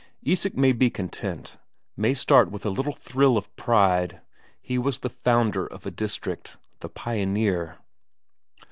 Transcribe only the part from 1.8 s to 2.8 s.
may start with a